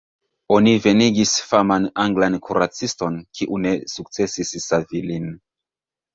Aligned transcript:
Oni 0.53 0.71
venigis 0.85 1.33
faman 1.49 1.85
anglan 2.05 2.39
kuraciston, 2.47 3.21
kiu 3.41 3.61
ne 3.67 3.75
sukcesis 3.99 4.53
savi 4.67 5.05
lin. 5.13 5.31